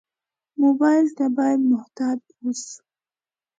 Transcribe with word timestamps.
موبایل 0.63 1.05
ته 1.17 1.25
باید 1.37 1.59
محتاط 1.71 2.19
ووسو. 2.29 2.81